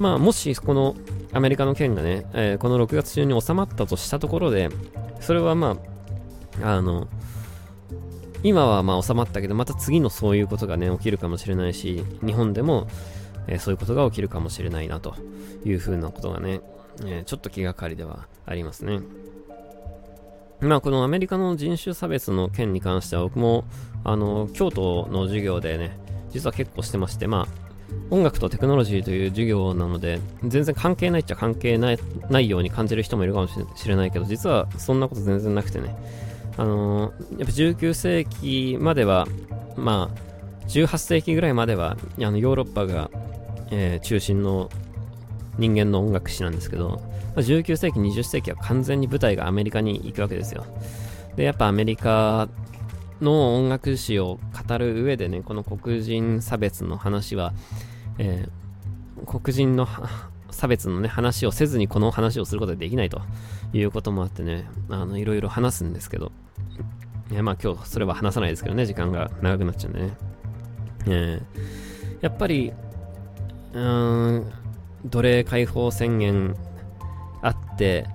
[0.00, 0.96] まあ、もしこの
[1.32, 4.70] アメリカの件がね、えー、この6月中に収まったとしたところで、
[5.20, 5.76] それはま
[6.62, 7.06] あ、あの、
[8.42, 12.88] 今はまあ収まったけど、また次のそういうことがね、起きるかもしれないし、日本でも、
[13.46, 15.14] えー、そういうことが起きるかもしれないなと
[15.66, 16.62] いうふうなことがね、
[17.04, 19.00] えー、ちょっと気がかりではありますね。
[20.60, 23.64] まあ、このアメリカの人種差別の件に関しては僕も、
[24.04, 25.98] あの、京都の授業でね、
[26.30, 27.59] 実は結構してまして、まあ、
[28.10, 31.98] 音楽とテクノロジーという授業なので、全然関係ないっちゃ関係ない
[32.28, 35.96] ないように感じる人もいるかもしれないけど、実はそんなこと全然なくてね、
[36.56, 39.26] あのー、やっぱ19世紀までは、
[39.76, 43.10] まあ、18世紀ぐらいまでは、あのヨーロッパが、
[43.70, 44.70] えー、中心の
[45.58, 47.00] 人間の音楽史なんですけど、
[47.34, 50.64] ま19世紀、20世紀は完全に舞台がアメリカに行くわけですよ。
[51.36, 52.48] で、やっぱアメリカ
[53.20, 57.52] の音楽史を語る上でね、この黒人差別の話は、
[58.18, 59.86] えー、黒人の
[60.50, 63.20] 差別のね、話をせずにこの話をすることができないと
[63.72, 66.32] いうこともあってね、あの、いろいろ話すんですけど、
[67.30, 70.16] いやまあ今日それは話さないですけどね、時間が長くなっちゃうんでね。
[71.06, 71.42] えー、
[72.20, 72.72] やっぱり、
[73.72, 74.52] うん、
[75.04, 76.56] 奴隷解放宣言
[77.42, 78.06] あって、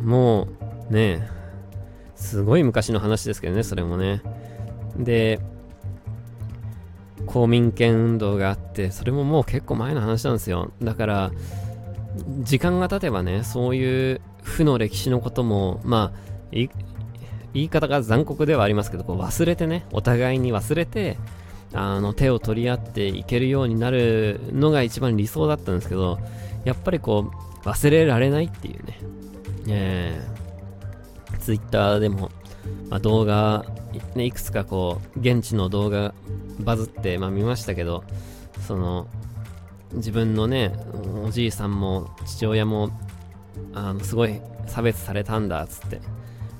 [0.00, 0.48] も
[0.90, 1.28] うね、
[2.18, 4.22] すごい昔の話ですけどね、それもね。
[4.96, 5.40] で、
[7.26, 10.72] 公民権運動があって、それももう結構前の話なんですよ。
[10.82, 11.32] だから、
[12.40, 16.18] 時間が経てばね、そういう負の歴史のことも、まあ、
[16.50, 16.68] 言
[17.54, 21.18] い方が残酷ではありますけど、こう忘れてね、お互いに忘れて、
[21.72, 26.18] あの、手を取り合っていけるようになるのが一番理想だったんですけど、
[26.64, 27.30] やっぱりこ
[27.64, 28.98] う、忘れられないっていうね。
[29.68, 30.47] えー、
[31.48, 32.30] ツイッターでも、
[32.90, 33.64] まあ、動画、
[34.14, 36.12] ね、いくつかこう、現地の動画
[36.60, 38.04] バズって、まあ見ましたけど、
[38.66, 39.08] その、
[39.94, 40.78] 自分のね、
[41.24, 42.90] おじいさんも父親も、
[43.72, 46.02] あの、すごい差別されたんだ、つって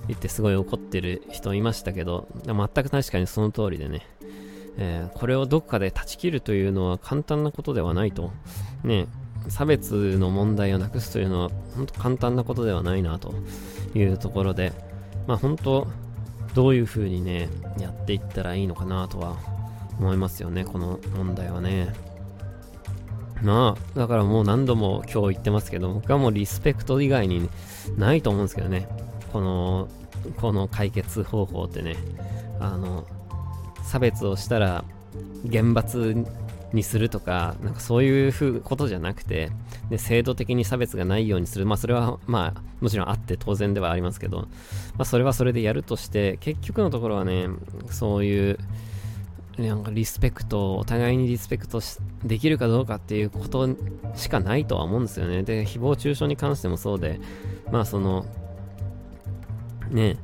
[0.06, 4.06] 言ってすごい怒ってる人いましたけど、全く確かにその通りでね、
[4.78, 8.32] えー、これをどこかで断ち切るというのは簡単なことではないと。
[8.84, 9.06] ね、
[9.48, 13.34] 差別の問題をなくすというのは、本当簡単なことではないなと
[13.94, 14.72] いうところで、
[15.26, 15.86] まあ本当、
[16.54, 19.36] どういう風にね、やっていったらいいのかなとは
[19.98, 21.92] 思いますよね、この問題はね。
[23.42, 27.48] まあ、だからもう何度も今日言ってますけど、僕はもうリスペクト以外に
[27.96, 28.88] ないと思うんですけどね。
[29.32, 29.88] この、
[30.40, 31.96] この解決方法ってね。
[32.58, 33.06] あの、
[33.84, 34.84] 差別をしたら
[35.44, 36.26] 厳罰
[36.72, 39.50] にするとか、なんかそういうふうことじゃなくて、
[39.90, 41.66] で制度的に差別がないようにする。
[41.66, 44.48] まあそれはまあもちろんあって当然ではありますけど、ま
[44.98, 47.48] あそれはそれでやるとして、結局のところはね、
[47.90, 48.58] そういう、
[49.56, 51.80] なんかリスペクト、お互いにリスペクト
[52.24, 53.68] できるかどうかっていうこと
[54.14, 55.42] しかないとは思うんですよね。
[55.42, 57.18] で、誹謗中傷に関してもそうで、
[57.72, 58.26] まあその、
[59.90, 60.18] ね、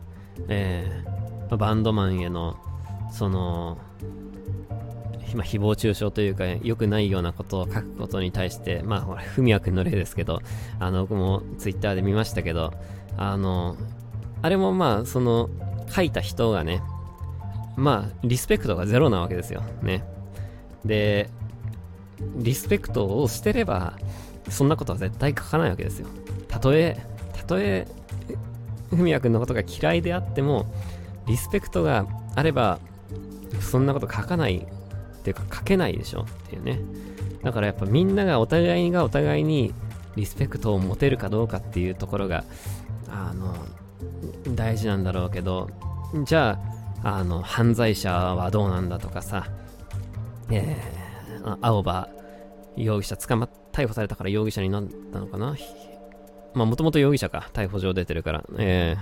[0.48, 2.58] えー、バンドマンへの
[3.14, 3.78] その、
[5.34, 10.40] まあ、誹謗中傷というか、良くないようなことを書くことに対して、まあ、ほら、ふみやくんの例ですけど、
[10.78, 12.72] あの、僕もツイッターで見ましたけど、
[13.16, 13.76] あの、
[14.42, 15.50] あれもまあ、その、
[15.90, 16.82] 書いた人がね、
[17.76, 19.62] まあ、リスペクトがゼロなわけですよ。
[19.82, 20.04] ね。
[20.84, 21.28] で、
[22.36, 23.94] リスペクトをしてれば、
[24.48, 26.06] そんなことは絶対書かないわけですよ。
[26.48, 26.96] たとえ、
[27.32, 27.88] たとえ、
[28.90, 30.66] ふみやくんのことが嫌いであっても、
[31.26, 32.78] リスペクトがあれば、
[33.60, 34.66] そんなこと書かない
[35.24, 36.80] っていうか書けないでしょっていうね。
[37.42, 39.72] だからやっぱみんながお互いがお互いに
[40.16, 42.44] リスペクトを持てるかどうかっていうところが、
[43.08, 43.54] あの、
[44.54, 45.70] 大事なんだろうけど、
[46.24, 46.58] じゃ
[47.02, 49.46] あ、あの、犯罪者はどうなんだとかさ、
[50.50, 52.08] えー、青葉
[52.76, 55.56] 容疑者捕まっ、逮捕されたから容疑者になったのかな？
[56.54, 58.96] まあ、もともと容疑者か、逮捕状出てるから、え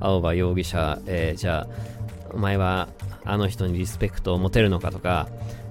[0.00, 1.68] ー、青葉容疑者、えー、じゃあ、
[2.32, 2.88] お前は
[3.24, 5.28] あの人にリスペクトを持てるのかとか、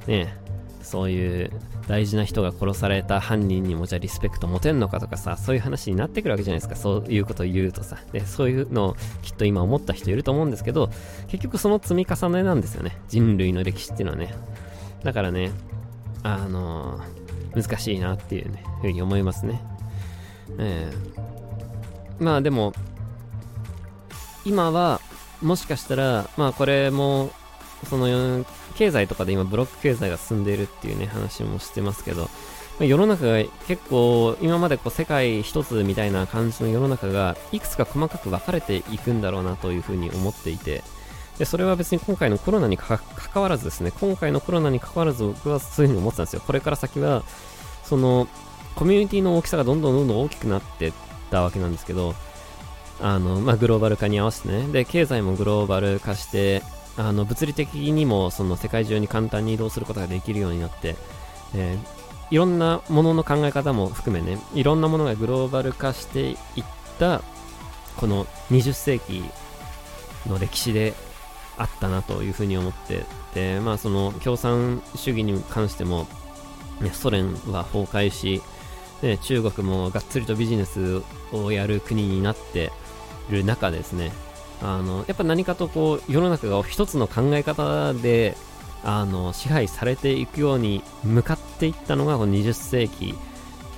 [0.07, 0.35] ね、
[0.81, 1.51] そういう
[1.87, 6.75] 大事な人が殺された犯人にもじゃあリスペクト持てんのかとかさ、そういう話になってくるわけじゃないですか。
[6.75, 7.97] そういうことを言うとさ。
[8.11, 10.89] で、そういうのをきっと今思った人いると思うんですけど、
[11.27, 12.97] 結局その積み重ねなんですよね。
[13.07, 14.35] 人類の歴史っていうのはね。
[15.03, 15.51] だからね、
[16.21, 19.61] あのー、難しいなっていうね、ふうに思いますね。
[20.59, 22.73] えー、まあでも、
[24.45, 25.01] 今は、
[25.41, 27.31] もしかしたら、まあこれも、
[27.89, 32.29] その、経済とかで今ブロック経済が進んでいるっていうね、話もしてますけど、
[32.79, 40.83] ま、世の中が結構、今までこう世界一つみたいな感じの世の中が、いくつか細かく分かれていくんだろうなというふうに思っていて、
[41.37, 42.99] で、それは別に今回のコロナに関
[43.35, 46.41] わらずですね、今回のコロナに関わらず僕はそういうふうに思ってたんですよ。
[46.45, 47.23] これから先は、
[47.83, 48.27] その、
[48.75, 50.93] コミュニティの大きさがどんどんどんどん大きくなってっ
[51.31, 52.13] たわけなんですけど、
[53.01, 56.63] あの、まあ、グローバル化に合わせてね、で、経済もグローバル化して、
[56.97, 60.95] あの、物理的にも、その世界中に簡単に移動することができるようになって、
[61.55, 66.37] えー、いろんなものの考え方も含めね、いろんなものがグローバル化していっ
[66.99, 67.21] た、
[67.97, 69.23] この20世紀
[70.27, 70.93] の歴史で
[71.57, 76.07] あったなというふうに思ってでまあその共産主義に関しても、
[76.93, 78.41] ソ連は崩壊し、
[79.01, 82.71] ね、中国もがっつりとビジネスをやる国になって
[83.29, 84.11] る中ですね。
[84.61, 88.35] あのやっぱ何かとこう世の中が一つの考え方で
[88.83, 93.15] あの支配されていくように向かっていったのがこの20世紀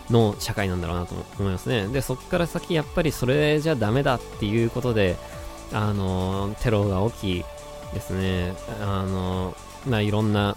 [0.10, 1.88] の社会なんだろうなと思いますね。
[1.88, 5.18] で、そこから先やっぱりそれじゃダメだっていうことで、
[5.72, 7.46] あの、テロが起き、
[7.94, 9.56] ですね、あの、
[9.88, 10.56] まあ、いろんな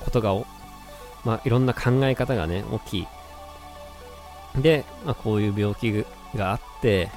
[0.00, 0.34] ことが、
[1.24, 3.06] まあ、いろんな考え方がね、起
[4.54, 7.10] き、で、まあ、こういう病気があって、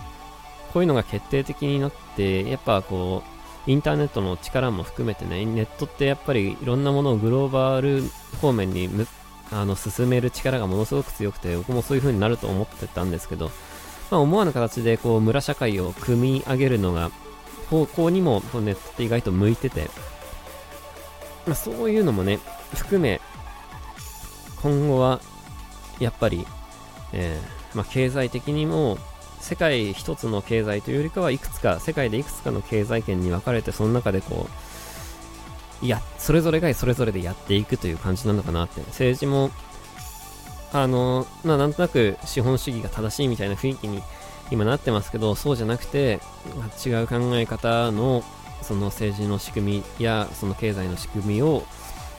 [0.76, 3.24] こういうのが決定的になって、やっぱこ
[3.66, 8.04] う、インターネットの力も含めてね、ネットってやっぱりいろんなものをグローバル
[8.42, 8.90] 方面に
[9.54, 13.52] あの進める力がものすごく強くて、僕もそういう風になると思ってたんですけど、
[14.12, 17.10] まあ、思わぬ形でこう村社会を組み上げるのが
[17.70, 19.90] 方向にもネットって意外と向いてて、
[21.46, 22.40] まあ、そういうのもね、
[22.74, 23.22] 含め、
[24.62, 25.22] 今後は、
[26.00, 26.46] やっぱり、
[27.14, 28.98] えー、まあ、経済的にも、
[29.46, 34.50] 世界一つの経済というよりかはいくつか、世界でいくつかの経済圏に分かれて、その中でこ
[35.84, 38.82] う、いや、それぞれがそれぞれでやっていくという感じなのかなって。
[38.82, 39.52] 政治も、
[40.74, 44.02] あの、まあ、なんとなく資本主義が正しいみたいな雰囲気に
[44.50, 46.20] 今なってますけど、そうじゃなくて、
[46.84, 48.24] 違う考え方の
[48.64, 51.64] その政治の仕組みやその経済の仕組みを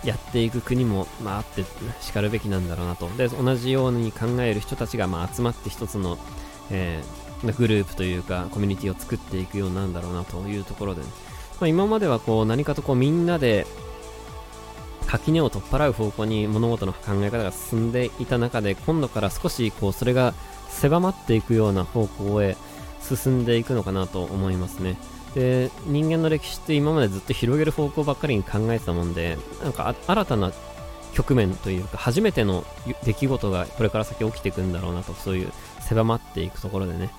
[0.05, 1.65] やっていく国も、まあ、あって
[2.01, 3.09] しかるべきなんだろうなと。
[3.17, 6.19] で、同じように考える人たちが、まあ、集まって一つの、
[6.71, 11.07] えー、グループというか、コミュニティを作っていくようなんだろうなというところで、ね、
[11.61, 13.67] まあ、今まではこう何かとこうみんなで
[15.07, 20.35] 垣根を取っ払う方向に物事の考え方が進んでいた中で、今度から少しこうそれが
[20.69, 22.57] 狭まっていくような方向へ
[23.01, 24.97] 進んでいくのかなと思いますね。
[25.35, 30.53] で、人間の歴史って今までずっと広げる方向ばっかりに考えてたもんで、なんか新たな
[31.13, 32.65] 局面というか、初めての
[33.05, 35.53] 出来事がこれから先起きていくんだろうなと、そういう
[35.87, 37.11] 狭まっていくところでね。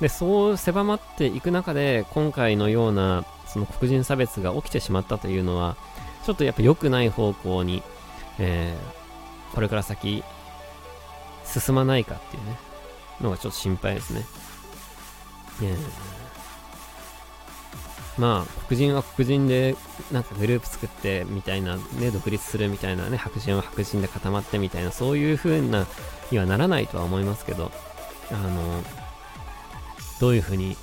[0.00, 5.76] で、そう狭まっていく中で、今回のような、その黒人差別が起きてしまったというのは、
[6.24, 7.82] ちょっとやっぱ良くない方向に、
[8.38, 10.24] えー、これから先、
[11.44, 12.58] 進まないかっていうね、
[13.20, 14.24] のがちょっと心配ですね。
[15.62, 15.78] えー、
[18.20, 19.76] まあ、黒人は黒人で、
[20.12, 25.86] なんかグループ作ってみたいな、ね、独立するみたいなね、白人は白人で固まってみたいな、そういう風な
[26.30, 27.72] にはならないとは思いますけど、
[28.30, 28.82] あの、
[30.20, 30.76] どういう風に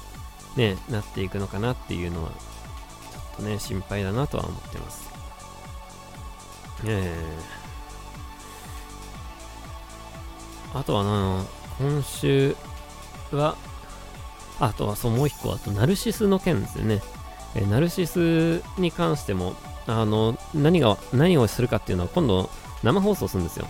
[0.55, 5.09] ね、なっていくのかなっていうのは、ちょっとね、心配だなとは思ってます。
[6.85, 11.45] えー、あとはな、
[11.79, 12.55] 今週
[13.31, 13.55] は、
[14.59, 17.01] あとはそう、もう一個、あと、ナルシスの件ですよね。
[17.55, 19.55] えー、ナルシスに関しても、
[19.87, 22.49] あの、何が、何をするかっていうのは、今度、
[22.83, 23.67] 生放送するんですよ。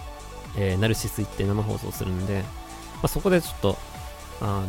[0.55, 2.43] えー、ナルシス行って生放送するんで、
[3.05, 3.77] あ、そこでちょっと、
[4.41, 4.67] あの、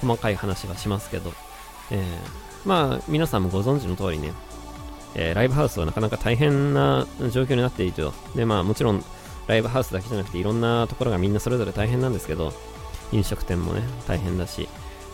[0.00, 1.32] 細かい話はしますけど、
[1.90, 4.32] えー、まあ、皆さんもご存知の通りね、
[5.14, 8.12] えー、ライブハウスはなかなか大変な状況になっていると。
[8.34, 9.04] で、まあ、もちろん、
[9.46, 12.52] ライブハウスだけじゃなくて、いろんなところがみんなそれぞれ大変なんですけど、
[13.12, 14.68] 飲食店もね、大変だし、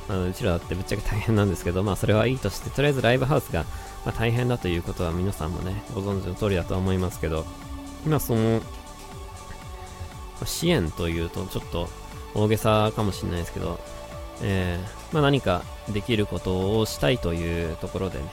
[0.08, 3.64] まあ、うちらだってぶっちゃけ大変なんですけど、まあそれはいいとして、とりあえずライブハウスが、
[4.04, 7.44] まあ、大変だということは皆さんもね、ご存知の通りだと思いますけど、
[8.06, 8.60] 今その、
[10.44, 11.88] 支援というとちょっと
[12.34, 13.80] 大げさかもしれないですけど、
[14.42, 15.62] えー、まあ何か
[15.92, 18.24] できることをしたいというところでね、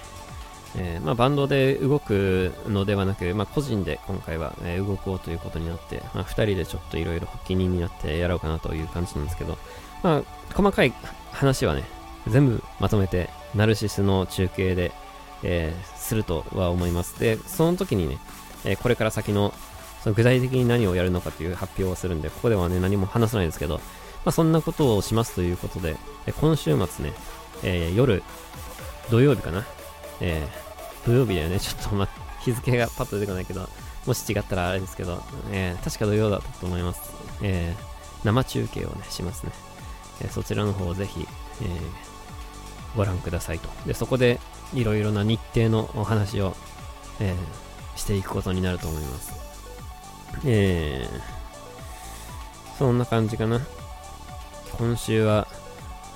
[0.75, 9.57] えー、まあ、バンドで動くのではなく、まあ、個人で今回は、え、動こうということになって、まあ、2人でちょっといろいろ発起人になってやろうかなという感じなんですけど、
[10.03, 10.93] まあ、細かい
[11.31, 11.83] 話はね、
[12.27, 14.91] 全部まとめて、ナルシスの中継で、
[15.43, 17.19] えー、するとは思います。
[17.19, 18.19] で、その時にね、
[18.65, 19.53] えこれから先の
[20.07, 23.81] その具体的に何をやるのかという発表をするんで、ここではね、何も話さないですけど、ま
[24.27, 27.13] あ、そんなことをしますということで、え今週末ね、
[27.63, 28.23] え夜、
[29.11, 29.65] 土曜日かな、
[30.21, 31.59] えー、土曜日だよね？
[31.59, 32.07] ちょっとま、
[32.39, 33.67] 日付がパッと出てこないけど、
[34.05, 37.11] もし違ったらあれですけど、えー、確か土曜だったと思います。
[37.41, 39.51] えー、生中継をね、しますね。
[40.21, 41.27] えそちらの方をぜひ、
[41.63, 41.65] え
[42.95, 43.67] ご覧くださいと。
[43.85, 44.39] で、そこで
[44.73, 46.55] いろいろな日程のお話を、
[47.19, 47.35] え
[47.97, 49.46] していくことになると思います。
[50.45, 53.61] えー、そんな感じかな。
[54.77, 55.47] 今週は、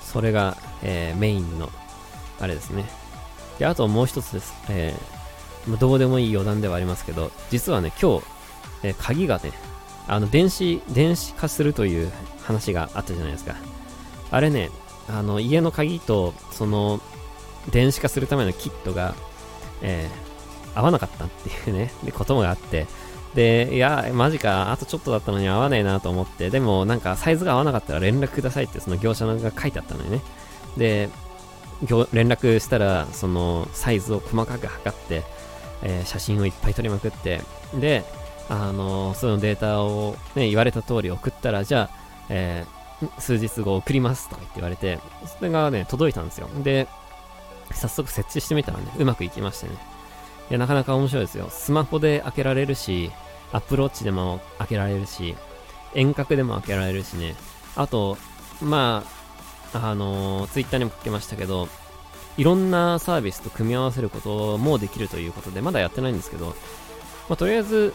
[0.02, 1.70] それが、えー、メインの、
[2.40, 2.84] あれですね。
[3.58, 4.54] で、あともう一つです。
[4.68, 8.24] えー、どうでもいい余談ではありますけど、実はね、今日、
[8.82, 9.52] えー、鍵がね、
[10.08, 13.54] あの、電子、電子化するという話があったじゃないですか。
[14.30, 14.70] あれね、
[15.08, 17.00] あの、家の鍵と、その、
[17.70, 19.14] 電子化するためのキットが、
[19.82, 22.86] えー、合わなかったっていうね、で、こともあって、
[23.34, 30.20] で、いや、マジか、あとちょっとだったのに合わねえなと思って、でもなんかサイズが合わなかったら連絡くださいってその業者が書いてあったのよね。
[30.76, 31.08] で、
[32.12, 35.22] 連絡したら、そのサイズを細かく測って、
[35.82, 37.40] えー、写真をいっぱい撮りまくって、
[37.74, 38.04] で、
[38.48, 41.96] あのー、そのデータをね、言われた通り送ったら、じゃあ、
[42.28, 45.00] えー、数日後送りますとか言って言われて、
[45.38, 46.48] それがね、届いたんですよ。
[46.62, 46.86] で、
[47.72, 49.91] 早速設置してみたらね、うまくいきましてね。
[50.52, 51.48] いや、なかなか面白いですよ。
[51.48, 53.10] スマホで開けられるし、
[53.52, 55.34] アップローチでも開けられるし、
[55.94, 57.36] 遠隔でも開けられるしね。
[57.74, 58.18] あと、
[58.60, 59.02] ま
[59.72, 61.68] あ、あのー、ツイッターにも書きましたけど、
[62.36, 66.54] いろんなサービスと組み合わせることもできるということで、まだやってないんですけど、ま
[67.30, 67.94] あ、とりあえず、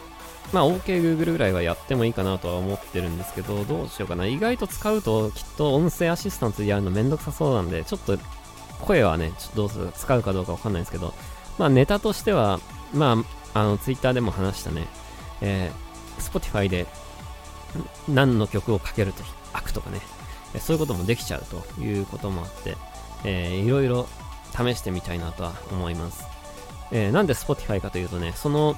[0.52, 4.26] まあ、OKGoogle ぐらいはやってもいいかなとは思ってるんですけど、どうしようかな。
[4.26, 8.18] 意外と使うと、きっと音声アシスタントでやるのめんどくさそうなんで、ちょっと、
[8.80, 11.14] 声はね、ちょっとどうする使うかどうかわかんないんですけど、
[11.58, 12.60] まあ、ネタとしては、
[12.94, 14.86] まあ、あの、Twitter でも話したね、
[15.40, 16.86] えー、Spotify で
[18.08, 20.00] 何の曲をかけると開くとかね、
[20.60, 22.76] そういうこともできちゃうということもあって、
[23.24, 24.08] えー、いろいろ
[24.56, 26.26] 試してみたいなとは思います。
[26.90, 28.76] えー、なんで Spotify かというとね、その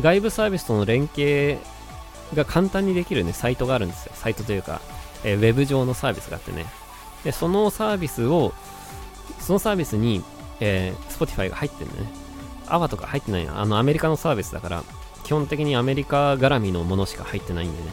[0.00, 1.58] 外部サービスとの連携
[2.34, 4.12] が簡単にできるね、サイトがあるんですよ。
[4.14, 4.80] サイトというか、
[5.24, 6.66] えー、ウェブ上のサービスがあってね。
[7.24, 8.52] で、そのサービスを、
[9.40, 10.22] そのサービスに、
[10.60, 12.08] えー、Spotify が入ってるんだね。
[12.66, 13.60] AWA とか入ってないな。
[13.60, 14.84] あの、アメリカのサービスだから、
[15.24, 17.90] 基本的にアメリカ絡みのものしか入ってないんでね。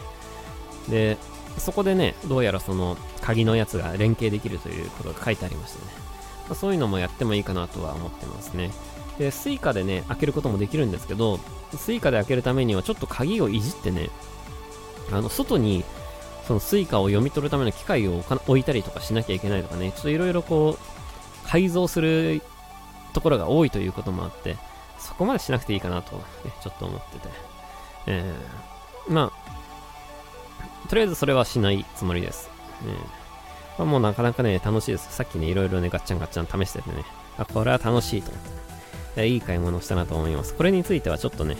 [0.89, 1.17] で、
[1.57, 5.91] そこでね、どうやらその鍵のやつが連携できるということが書いてありましたね。
[6.47, 8.71] まあ、そういうのもやってもいいかなとは思ってますね。
[9.17, 11.39] で、Suica でね、開けることもできるんですけど、
[11.73, 14.09] Suica で開けるためにはちょっと鍵をいじってね、
[15.11, 15.83] あの、外に
[16.47, 22.41] その Suica を読み取るための機械を置いたりとかしなきゃいけないとかね、ちょっといろいろこう、改造する
[23.15, 24.57] ところが多いということもあって、
[24.99, 26.23] そこまでしなくていいかなと、ね、
[26.61, 27.29] ちょっと思ってて。
[28.07, 32.49] えー、まあ、とりあえずそれはしないつもりです。
[32.83, 33.25] えー
[33.77, 35.13] まあ、もうなかなかね、楽しいです。
[35.13, 37.03] さっきね、いろいろね、ガッチャンガッチャン試しててね、
[37.37, 38.43] あ、これは楽しいと思っ
[39.15, 40.53] て、ね、いい買い物をしたなと思います。
[40.53, 41.57] これについてはちょっとね、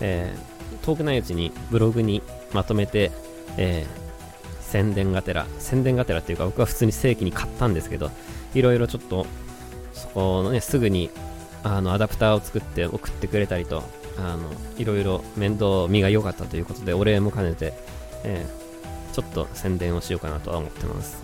[0.00, 2.22] えー、遠くないうちにブログに
[2.52, 3.10] まとめて、
[3.56, 8.10] えー、宣伝がてら、宣伝がてらっていうか、僕は普通に正規に買ったんですけど、
[8.54, 9.26] いろいろちょっと、
[9.98, 11.10] そこのね、すぐに、
[11.62, 13.82] あの、アダプターを作って送ってくれたりと、
[14.18, 17.72] あの、いろいろ面倒見が良かったということで、お礼も兼ねて、
[18.24, 21.22] えー、ちょっと宣伝をしようかなとは思ってます。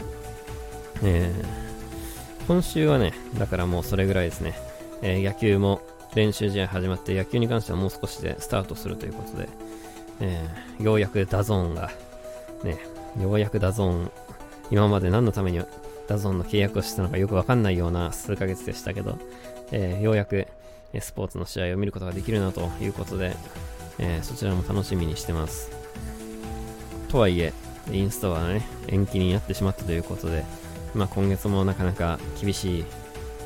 [1.03, 4.55] えー、今週はね、だからもうそれぐらいですね。
[5.03, 5.83] えー、野球も
[6.15, 9.49] 練習試合始まって、野球に関してはもう少しでスタートするということで、
[10.21, 11.91] えー、ようやく DAZN が、
[12.63, 12.79] ね、
[13.21, 14.11] ようやく DAZN、
[14.71, 15.61] 今まで何のために
[16.07, 19.19] DAZN の契約をしたのかよくわかんないような数ヶ月でしたけど、
[19.73, 20.47] えー、ようやく
[21.01, 23.35] スポーツの試合を見ることができるなということで、
[23.99, 25.71] えー、そちらも楽しみにしてます。
[27.09, 27.53] とはいえ、
[27.91, 30.45] インストはね、延期になってしまったということで、
[30.95, 32.85] まあ、今月もなかなか厳しい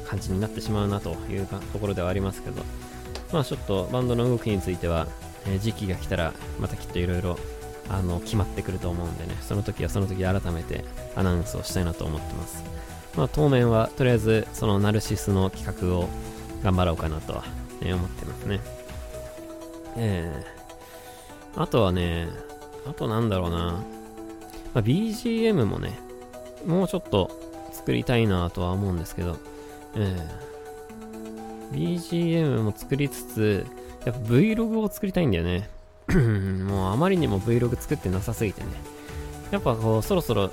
[0.07, 2.63] 感じになってしまうなというところではありますけど、
[3.33, 5.07] まあちょっとバンドの動きについては、
[5.47, 7.39] えー、時期が来たらまたきっといろいろ
[7.89, 10.85] あの決まってくると思うんでね、その時はその時改めて
[11.17, 12.63] アナウンスをしたいなと思ってます。
[13.17, 16.09] まあ当面はとりあえずそのナルシスの企画を
[16.63, 17.45] 頑張ろうかなとは、
[17.81, 18.61] ね、思ってますね。
[19.97, 22.29] えー、あとはね、
[22.87, 23.57] あとなんだろうな、
[24.75, 25.99] まあ、BGM もね、
[26.67, 27.31] もうちょっと
[27.73, 29.39] 作りたいなとは思うんですけど、
[29.97, 30.17] え
[31.73, 33.67] BGM も作りつつ、
[34.05, 35.69] やっぱ Vlog を作りたいんだよね。
[36.15, 38.69] もうあまりにも Vlog 作ってなさすぎてね。
[39.51, 40.51] やっぱこう、そろそろ、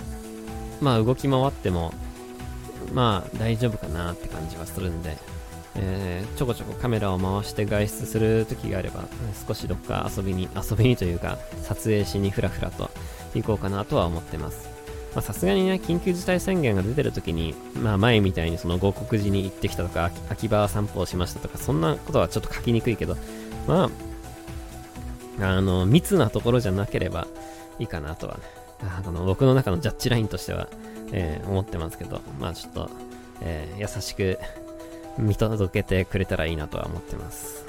[0.82, 1.94] まあ動き回っても、
[2.94, 5.18] まあ大丈夫かなって感じはするんで、
[5.76, 9.06] えー、ちょこちょこカメラを回して外出する時があれば、
[9.48, 12.90] 少しどっか遊びに、遊びにというか、撮影しにふらふらと
[13.34, 14.70] 行こうかなとは思ってます。
[15.14, 23.16] まさすがにね、緊急事態宣言が出てる時に、まあ前みたいにその五国寺に行ってきたとか、秋葉散歩をしましたとか、そんなことはちょっと書きにくいけど、
[23.68, 23.90] まあ、
[25.40, 27.28] あの、密なところじゃなければ
[27.80, 28.44] いいかなとはね、
[28.82, 30.68] あの僕の中のジャッジラインとしては、
[31.12, 32.90] えー、思ってますけど、まあちょっと、
[33.42, 34.40] えー、優しく
[35.18, 37.66] 見届けてくれたらいいなとは思ってます。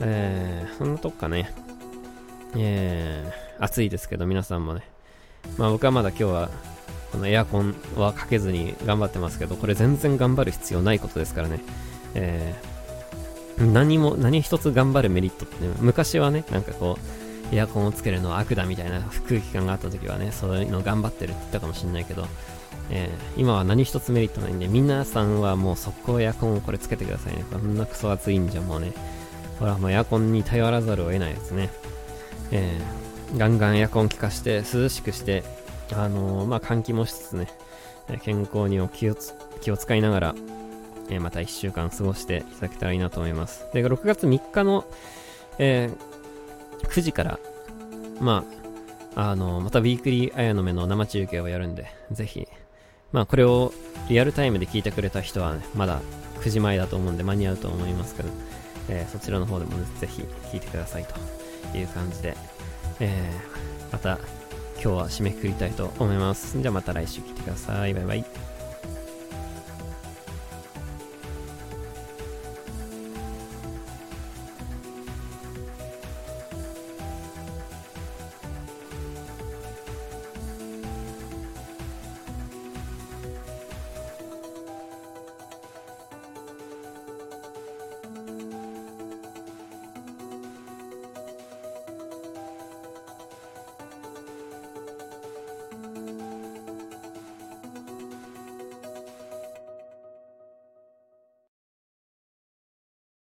[0.00, 1.52] えー、そんなとこかね。
[2.56, 4.82] えー、暑いですけど皆さんもね。
[5.56, 6.50] まあ僕はまだ今日は、
[7.12, 11.60] このエアコンはかけずに頑張ってますけど、これ全然頑張る必要ないことですからね。
[12.14, 12.79] えー、
[13.64, 16.98] 何も、何一つ頑張るメリットって、ね、昔はね、なんかこ
[17.52, 22.26] う、エアコンをつけるのは悪だみたいな空気感があった時はね、そういうの頑張ってるって言ったかもしんないけど、
[22.90, 27.44] えー、今は何一つメリットないんで、皆さんはもう速攻エアコンをこれつけてくださいね。
[27.50, 28.92] こんなクソ暑いんじゃもうね。
[29.58, 31.70] ほら、もうエアコンに頼らざるを得ないですね。
[32.52, 35.44] えー、ガンガンエアコン効かして涼しくして、
[35.92, 37.48] あのー、まあ、換気もしつつね、
[38.22, 39.16] 健康にお気を
[39.60, 40.34] 気を使いながら、
[41.10, 43.66] えー、また1週間過ごしていただけたらいいなと思います。
[43.72, 44.84] で、6月3日の、
[45.58, 47.38] えー、9時から、
[48.20, 48.44] ま
[49.16, 52.48] あ、あのまたウィークリーあやの目の生中継をやるんで、ぜひ、
[53.12, 53.72] まあこれを
[54.08, 56.00] リアルタイムで聞いてくれた人は、ね、まだ
[56.40, 58.28] 9時前だと思うんで間に合うと思いますけど、
[58.88, 61.06] えー、そちらの方でも、ね、ぜひ聞いてください
[61.72, 62.36] という感じで、
[63.00, 64.18] えー、また
[64.82, 66.60] 今日は締めくくりたいと思います。
[66.60, 67.94] じゃあまた来週聞いてください。
[67.94, 68.29] バイバイ。